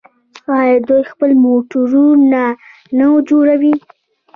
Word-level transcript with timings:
آیا 0.57 0.77
دوی 0.87 1.03
خپل 1.11 1.31
موټرونه 1.45 2.43
نه 2.97 3.05
جوړوي؟ 3.29 3.73